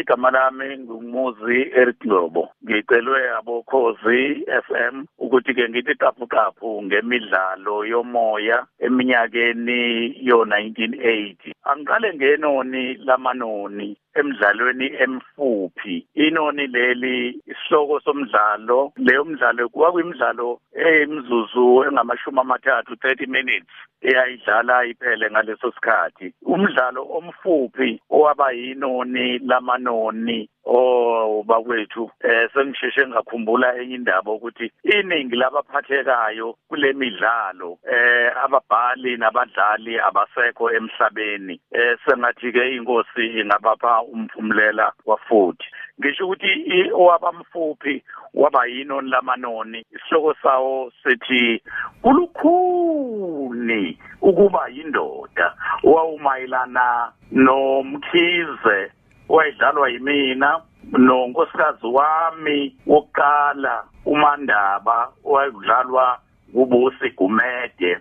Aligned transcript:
igama 0.00 0.30
lami 0.30 0.78
ngumuzi 0.78 1.58
Eric 1.80 1.98
Ngcobo 2.06 2.42
ngicelwe 2.64 3.20
abokhozi 3.38 4.20
FM 4.66 4.94
ukuthi 5.18 5.54
ke 5.54 5.68
ngithi 5.68 5.94
qaphu 5.94 6.26
qaphu 6.26 6.82
ngemidlalo 6.82 7.84
yomoya 7.84 8.58
eminyakeni 8.86 9.80
yo 10.28 10.38
1980 10.44 11.52
angiqale 11.70 12.08
ngenoni 12.14 12.94
lamanoni 13.06 13.96
emidlalweni 14.14 14.86
emfuphi. 15.04 16.06
Inoni 16.14 16.66
leli 16.66 17.40
isihloko 17.72 18.00
somdlalo. 18.00 18.92
Leyo 18.96 19.24
mdlalo 19.24 19.68
kwakuyimidlalo 19.68 20.60
eyimzuzu 20.74 21.84
engamashumi 21.84 22.40
amathathu 22.40 22.94
30 22.94 23.26
minutes 23.26 23.68
eyayidlala 24.02 24.84
iphele 24.84 25.30
ngaleso 25.30 25.72
sikhathi. 25.72 26.34
Umdlalo 26.42 27.02
omfuphi 27.16 28.00
owaba 28.10 28.52
yinoni 28.52 29.38
lamanoni 29.38 30.48
oh 30.64 31.42
bakwethu 31.46 32.10
eh 32.20 32.50
sengisheshe 32.54 33.06
ngakhumbula 33.06 33.76
enye 33.80 33.94
indaba 33.94 34.32
ukuthi 34.32 34.72
iningi 34.82 35.36
labaphathekayo 35.36 36.54
kule 36.68 36.92
midlalo 36.92 37.78
eh 37.92 38.30
ababhali 38.44 39.16
nabadlali 39.16 39.98
abasekho 39.98 40.70
emhlabeni 40.70 41.60
eh 41.72 41.98
sengathi 42.04 42.52
ke 42.52 42.76
inkosi 42.76 43.24
ingabapha 43.40 44.02
umphumulela 44.02 44.92
wafuthi. 45.06 45.66
Ngisho 46.00 46.24
ukuthi 46.24 46.90
owabamfuphi 46.94 48.02
waba 48.34 48.66
yinoni 48.66 49.10
lamanoni. 49.10 49.84
Isihloko 49.90 50.34
sawo 50.42 50.92
sithi 51.02 51.62
kulukhuni 52.02 53.98
ukuba 54.22 54.68
yindoda 54.68 55.54
wawumayelana 55.82 57.12
nomkhize 57.32 58.92
wayedlalwa 59.28 59.88
yimina 59.90 60.60
nonkosikazi 60.92 61.86
wami 61.86 62.76
wokuqala 62.86 63.84
umandaba 64.06 65.12
wayedlalwa 65.24 66.18
kubusi 66.52 67.10
gumede 67.10 67.98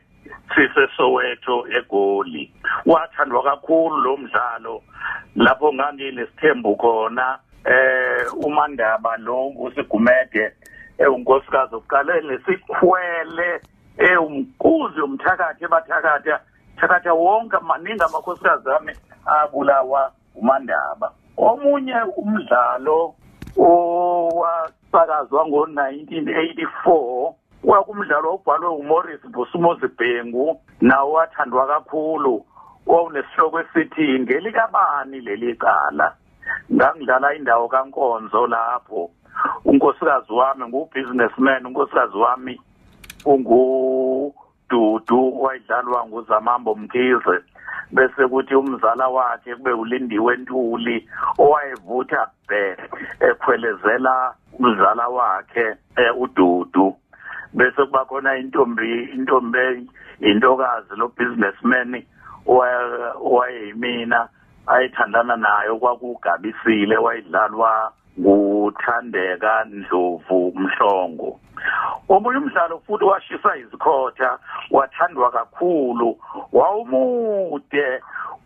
sisesoweto 0.56 1.68
egoli. 1.78 2.52
Wathandwa 2.86 3.44
kakhulu 3.44 3.98
lo 3.98 4.18
mdlalo 4.18 4.82
lapho 5.36 5.74
nganginesithembu 5.74 6.76
khona 6.76 7.40
eh 7.66 8.26
umandaba 8.34 9.18
lo 9.18 9.48
usigumede 9.48 10.54
ewunkosikazi 10.98 11.76
oqale 11.76 12.22
lesikhwele 12.22 13.62
ewumkuzi 13.98 15.02
umthakathi 15.02 15.64
ebathakatha 15.66 16.40
thakatha 16.78 17.14
wonke 17.14 17.58
maningi 17.68 18.04
amakhosikazi 18.04 18.70
ami 18.70 18.94
abulawa 19.26 20.12
umandaba. 20.36 21.12
Omunye 21.38 21.96
umdlalo 22.18 23.16
owasakazwa 23.58 25.48
ngo-1984 25.48 27.34
kwakumdlalo 27.62 28.34
obhalwe 28.34 28.70
uMorris 28.70 29.22
Busumuzi 29.34 29.88
Bhengu 29.98 30.62
nawo 30.82 31.12
wathandwa 31.14 31.68
kakhulu 31.68 32.46
owunesihloko 32.88 33.60
esithi 33.60 34.20
ngelikabani 34.20 35.20
leli 35.20 35.56
cala? 35.56 36.16
Ngangidlala 36.74 37.34
indawo 37.36 37.68
kaNkonzo 37.68 38.48
lapho. 38.48 39.12
Unkosikazi 39.66 40.34
wami 40.34 40.66
ngubusinessman 40.68 41.66
unkosikazi 41.66 42.18
wami 42.18 42.62
ungududu 43.26 45.42
wayedlalwa 45.42 46.06
nguzamambo 46.08 46.76
mkhize. 46.76 47.40
Bese 47.92 48.28
kuthi 48.28 48.56
umzala 48.56 49.08
wakhe 49.08 49.56
kube 49.56 49.72
ulindiwe 49.72 50.38
ntuli 50.38 51.10
owayevutha 51.38 52.28
bhe 52.48 52.78
ekhwelezela 53.20 54.34
umzala 54.60 55.08
wakhe 55.08 55.76
ududu. 56.18 56.96
Bese 57.54 57.86
kuba 57.86 58.06
khona 58.06 58.38
intombi 58.38 59.04
intombi 59.04 59.90
intokazi 60.20 60.96
lo 60.98 61.08
businessman 61.08 62.04
owayeyimina. 62.46 64.30
Ayithandana 64.68 65.36
nayo 65.36 65.78
kwakugabisile 65.78 66.98
wayidlalwa 66.98 67.92
nguthandeka 68.20 69.66
ndlovu 69.66 70.54
mhlongo. 70.56 71.40
Omunye 72.10 72.38
umdlalo 72.38 72.80
futhi 72.80 73.04
washisa 73.04 73.58
izikhotha 73.58 74.40
wathandwa 74.72 75.32
kakhulu 75.32 76.18
wawumude 76.52 78.02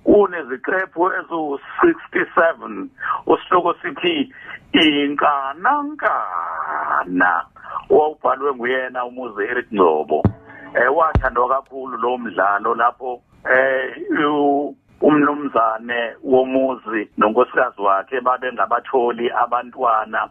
uneziqephu 0.06 1.12
ezu-67 1.20 2.88
usihloko 3.28 3.74
sithi 3.74 4.34
inkanankana 4.72 6.26
owawubhalwe 7.90 8.54
nguyena 8.54 9.06
umuzi 9.06 9.44
Eric 9.44 9.68
Ngcobo. 9.74 10.24
Eh 10.76 10.96
wathandwa 10.98 11.50
kakhulu 11.50 11.98
lo 11.98 12.18
mdlalo 12.18 12.76
lapho 12.76 13.22
eh 13.56 13.96
umnumzane 15.02 16.16
womuzi 16.24 17.10
nonkosikazi 17.18 17.82
wakhe 17.82 18.22
babe 18.22 18.54
ngabatholi 18.54 19.32
abantwana. 19.32 20.30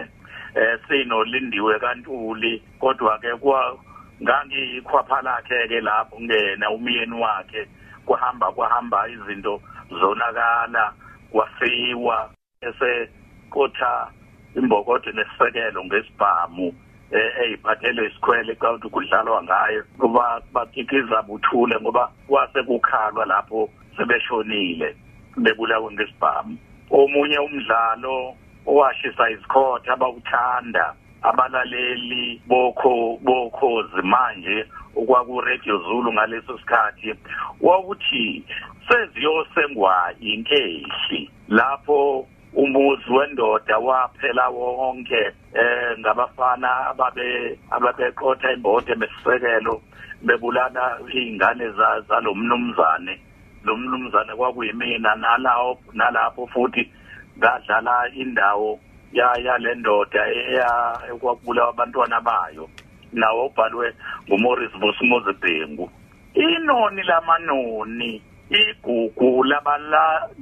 eh 0.56 0.80
sinolindiwe 0.88 1.80
kaNtuli 1.80 2.64
kodwa 2.80 3.20
ke 3.20 3.36
kwa 3.36 3.78
ngangikhwapha 4.24 5.22
lakhe 5.22 5.68
ke 5.68 5.82
lapho 5.82 6.22
ngena 6.22 6.70
umyeni 6.70 7.16
wakhe 7.22 7.68
kuhamba 8.06 8.52
kwahamba 8.52 9.10
izinto 9.10 9.62
zonakala 9.90 10.94
kwafiwa 11.32 12.30
ese 12.62 13.10
kotha 13.50 14.12
imbokodo 14.56 15.12
nesisekelo 15.12 15.84
ngesibhamu 15.86 16.74
eyiphathele 17.14 18.06
isikhwele 18.08 18.56
kanti 18.56 18.90
kudlalwa 18.90 19.44
ngayo. 19.44 19.84
Kuba 20.00 20.42
bakikiza 20.54 21.22
buthule 21.22 21.76
ngoba 21.82 22.12
kwase 22.28 22.64
kukhalwa 22.64 23.26
lapho 23.26 23.70
sebeshonile 23.98 24.96
bebulawe 25.38 25.94
ngesibhamu. 25.94 26.58
Omunye 26.92 27.40
umdlalo 27.40 28.36
owashisa 28.66 29.30
izikhotha 29.30 29.94
abawuthanda 29.94 30.94
abalaleli 31.22 32.42
bokho 32.48 33.18
bokhozi 33.22 34.02
manje 34.02 34.66
okwaku 34.96 35.42
Radio 35.42 35.78
Zulu 35.78 36.14
ngaleso 36.14 36.58
sikhathi 36.58 37.16
wawuthi 37.62 38.44
seziyosengwa 38.88 40.14
inkehli 40.20 41.32
lapho 41.48 42.28
umuzi 42.56 43.12
wendoda 43.12 43.78
waphela 43.78 44.50
wonke 44.50 45.22
eh 45.54 46.00
ngabafana 46.00 46.70
ababe 46.90 47.60
ababeqotha 47.72 48.52
imbote 48.54 48.96
besisekelo 48.96 49.82
bebulana 50.22 50.98
izingane 51.08 51.66
zalomnumzane 52.08 53.20
lo 53.64 53.78
mnumzane 53.78 54.36
kwakuyimina 54.36 55.16
nalawo 55.16 55.80
nalapho 55.94 56.48
futhi 56.48 56.92
ngadlala 57.38 58.10
indawo 58.16 58.80
ya 59.14 59.28
yalendoda 59.46 60.28
eya 60.28 61.00
ekwakubulawa 61.10 61.70
abantwana 61.70 62.22
bayo. 62.22 62.70
Nawo 63.14 63.46
obhalwe 63.46 63.94
nguMorris 64.28 64.74
Busumuzi 64.82 65.34
Bhengu. 65.42 65.90
Inoni 66.34 67.04
lamanoni? 67.04 68.22
Igugu 68.54 69.44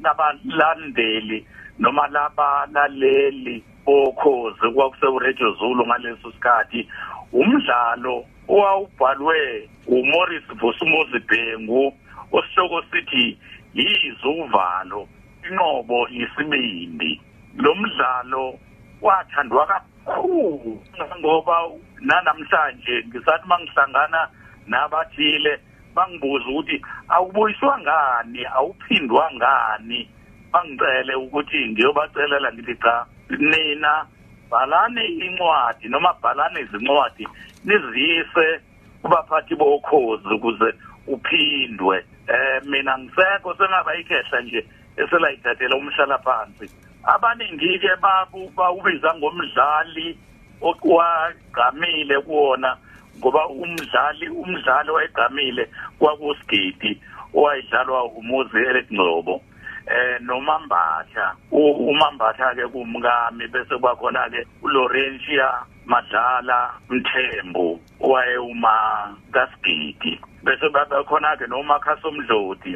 labalandeli 0.04 1.46
noma 1.80 2.08
labalaleli 2.08 3.64
bokhozi 3.86 4.72
kwakuse 4.76 5.20
Radio 5.20 5.52
Zulu 5.60 5.86
ngaleso 5.88 6.32
sikhathi 6.32 6.88
umdlalo 7.34 8.26
owawubhalwe 8.48 9.70
uMorris 9.88 10.44
Vusumuzi 10.60 11.20
Bhengu 11.20 11.94
osihloko 12.32 12.84
sithi 12.92 13.38
yizuvalo 13.74 15.08
inqobo 15.50 16.08
yisibindi 16.10 17.22
lo 17.58 17.76
mdlalo 17.76 18.60
wathandwa 19.02 19.68
kakhulu 19.68 20.84
ngoba 21.20 21.56
nanamhlanje 22.00 23.06
ngisathi 23.08 23.48
mangihlangana 23.48 24.28
nabathile 24.68 25.60
bangibuza 25.96 26.46
ukuthi 26.46 26.82
awubuyiswa 27.10 27.80
ngani 27.80 28.46
awuphindwa 28.46 29.32
ngani? 29.34 30.10
Bangicele 30.52 31.16
ukuthi 31.16 31.68
ngiyobacelela 31.70 32.54
ngithi 32.54 32.76
cha 32.76 33.06
nina 33.30 34.06
bhalani 34.50 35.06
incwadi 35.06 35.88
noma 35.90 36.14
bhalani 36.22 36.60
izincwadi 36.62 37.28
nizise 37.64 38.62
kubaphathi 39.02 39.56
bokhozi 39.56 40.28
ukuze 40.28 40.74
uphindwe. 41.08 42.06
Eh 42.28 42.64
mina 42.66 42.98
ngisekho 42.98 43.56
sengaba 43.56 43.96
ikhehla 43.96 44.42
nje 44.42 44.66
eselayithathela 44.98 45.76
umhlala 45.76 46.18
phansi 46.18 46.70
abaningi 47.04 47.80
ke 47.80 47.96
babu 48.02 48.52
bawubiza 48.56 49.16
ngomdlali 49.16 50.18
okwagqamile 50.62 52.22
kuwona 52.22 52.78
ngoba 53.22 53.48
umdlali 53.48 54.30
umdlalo 54.30 54.94
wayegqamile 54.94 55.70
kwakusigidi 56.00 56.98
owayidlalwa 57.34 58.04
umuzi 58.18 58.58
elegcobo 58.58 59.42
eh 59.88 60.22
nomambatha. 60.22 61.36
Umambatha 61.52 62.56
ke 62.56 62.66
kumkami 62.68 63.48
bese 63.48 63.78
kwakhona 63.78 64.30
ke 64.30 64.46
uLaurentia 64.64 65.66
Madlala 65.86 66.74
Mthembu 66.90 67.80
waye 68.00 68.38
uma 68.38 69.16
kasigidi 69.32 70.20
bese 70.44 70.70
babekhona 70.70 71.38
ke 71.38 71.48
noMakhasomdloti 71.48 72.74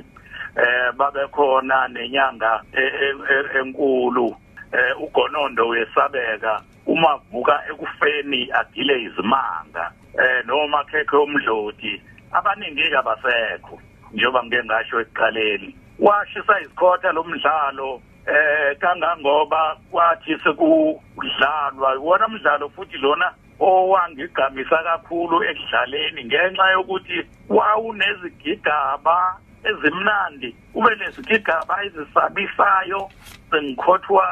eh 0.55 0.91
babekhona 0.97 1.87
nenyanga 1.87 2.61
e, 2.73 2.81
e, 2.81 3.07
e, 3.33 3.59
enkulu 3.59 4.35
eh 4.75 5.01
ugonondo 5.01 5.67
wesabeka 5.67 6.61
uma 6.85 7.17
vuka 7.31 7.63
ekufeni 7.69 8.51
agile 8.51 9.01
izimanga. 9.01 9.91
Eh 10.19 10.45
noma 10.45 10.83
khekhe 10.83 11.15
omdloti 11.17 12.01
abaningi 12.31 12.91
kabasekho 12.91 13.79
njengoba 14.13 14.43
ngike 14.43 14.63
ngasho 14.63 15.01
ekuqaleni. 15.01 15.75
Washisa 15.99 16.61
izikhotha 16.61 17.11
lomdlalo 17.11 18.01
eh 18.27 18.77
kangangoba 18.79 19.77
kwathi 19.91 20.37
sekudlalwa 20.43 21.93
wona 22.01 22.27
umdlalo 22.27 22.69
futhi 22.69 22.97
lona 22.97 23.31
owangigamisa 23.59 24.83
kakhulu 24.83 25.43
ekudlaleni 25.43 26.25
ngenxa 26.25 26.71
yokuthi 26.71 27.17
wawunezigigaba 27.49 29.37
ezimnandi 29.63 30.55
ube 30.73 30.95
nezigigaba 30.95 31.83
ezisabisayo 31.85 33.09
sengikhothwa 33.49 34.25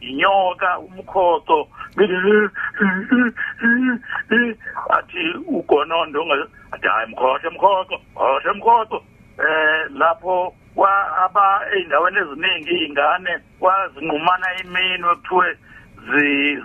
inyoka 0.00 0.78
umkhoco 0.78 1.68
athi 4.90 5.34
ugonondo 5.46 6.26
athi 6.72 6.88
hayi 6.88 7.10
mkhohle 7.10 7.50
mkhoco 7.50 8.00
mkhohle 8.14 8.52
mkhoco 8.52 9.04
eh 9.38 9.90
lapho 9.90 10.54
kwa 10.74 11.18
aba 11.24 11.60
eindaweni 11.74 12.18
eziningi 12.18 12.70
izingane 12.74 13.38
kwazinqumana 13.60 14.46
iminwe 14.62 15.14
kuthiwe 15.14 15.56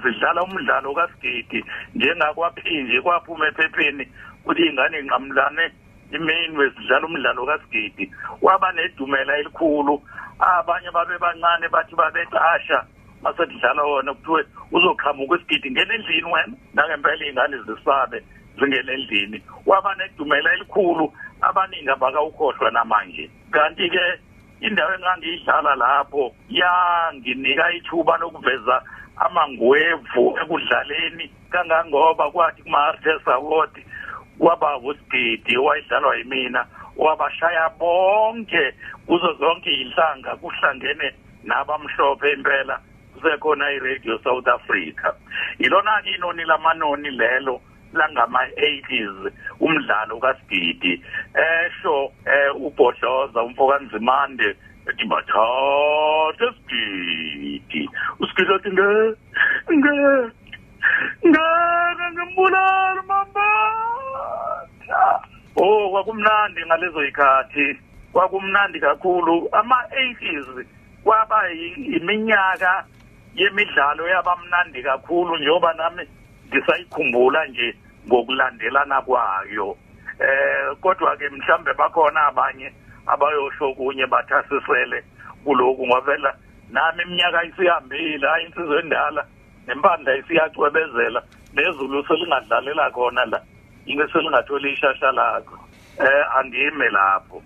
zidlala 0.03 0.43
umdlalo 0.43 0.93
kasigidi. 0.93 1.65
Njengakwaphinje 1.95 3.01
kwaphuma 3.01 3.47
ephepheni 3.47 4.07
ukuthi 4.41 4.65
ingane 4.65 4.99
inqamlane 4.99 5.71
iminwe 6.11 6.69
zidlala 6.69 7.05
umdlalo 7.07 7.45
kasigidi. 7.45 8.11
Waba 8.41 8.71
nedumela 8.71 9.37
elikhulu. 9.37 10.01
Abanye 10.39 10.91
babe 10.91 11.17
bancane 11.17 11.69
bathi 11.69 11.95
babecasha 11.95 12.85
masekudlala 13.23 13.83
wona 13.83 14.13
kuthiwe 14.13 14.41
uzoqhamuka 14.71 15.35
isigidi 15.35 15.71
ngene 15.71 15.93
endlini 15.95 16.29
wena 16.33 16.53
nangempela 16.73 17.25
iy'ngane 17.25 17.57
zisabe 17.67 18.23
zingene 18.59 18.91
endlini 18.93 19.37
waba 19.65 19.95
nedumela 19.95 20.53
elikhulu 20.53 21.13
abaningi 21.41 21.89
abakawukhohlwa 21.89 22.71
namanje. 22.71 23.29
Kanti-ke 23.51 24.19
indawo 24.61 24.93
engangiyidlala 24.95 25.75
lapho 25.75 26.35
yanginika 26.49 27.71
ithuba 27.71 28.17
lokuveza 28.17 28.81
amangwevu 29.17 30.37
ekudlaleni. 30.41 31.31
Kangangoba 31.51 32.31
kwathi 32.31 32.63
kuma-artes 32.63 33.27
award 33.27 33.73
kwaba 34.39 34.77
usigidi 34.77 35.57
owayedlalwa 35.57 36.17
yimina 36.17 36.65
wabashaya 36.97 37.69
bonke 37.79 38.73
kuzo 39.05 39.33
zonke 39.33 39.69
iy'nhlanga 39.69 40.35
kuhlangene 40.41 41.13
nabamhlophe 41.43 42.31
impela. 42.33 42.79
Kusekhona 43.13 43.71
i-radio 43.71 44.19
south 44.23 44.47
africa. 44.47 45.13
Ilona-ke 45.59 46.09
inoni 46.15 46.45
lamanoni 46.45 47.11
lelo 47.11 47.61
langama-80s 47.93 49.31
umdlalo 49.59 50.19
kasigidi. 50.19 51.01
Esho 51.35 52.11
eh 52.25 52.55
ubhodloza 52.55 53.43
umfokanzimande 53.43 54.55
ethi 54.89 55.05
bathathe 55.05 56.47
sigidi. 56.67 57.89
Usigidi 58.19 58.53
athi 58.53 58.69
nge 58.71 59.15
nge 59.73 59.93
ngeke 61.27 62.05
ngimbulala 62.13 63.01
mamatha 63.07 63.49
oh 65.55 65.89
kwakumnandi 65.91 66.65
ngalezo 66.65 67.03
yikhathi 67.03 67.79
kwakumnandi 68.13 68.79
kakhulu. 68.79 69.49
Ama-80s 69.51 70.65
kwaba 71.03 71.51
iminyaka 71.51 72.85
yemidlalo 73.35 74.07
yabamnandi 74.07 74.83
kakhulu 74.83 75.37
njengoba 75.37 75.73
nami 75.73 76.07
ngisayikhumbula 76.47 77.45
nje 77.47 77.75
ngokulandelana 78.07 79.01
kwayo. 79.01 79.77
Eh 80.19 80.77
kodwa 80.81 81.17
ke 81.17 81.29
mhlambe 81.29 81.73
bakhona 81.73 82.27
abanye 82.27 82.73
abayosho 83.07 83.73
kunye 83.73 84.05
bathasisele 84.05 85.03
kuloku 85.43 85.87
ngavela 85.87 86.35
nami 86.69 87.03
iminyaka 87.03 87.43
isihambile 87.43 88.27
hayi 88.27 88.45
insizwe 88.45 88.79
endala 88.79 89.25
nempandla 89.67 90.15
isiyacwebezela 90.15 91.23
nezulu 91.53 92.05
selingadlalela 92.07 92.91
khona 92.91 93.25
la 93.25 93.41
inge 93.85 94.07
selingatholi 94.07 94.73
ishasha 94.73 95.11
lakho. 95.11 95.57
Eh 95.99 96.37
andime 96.37 96.89
lapho. 96.89 97.41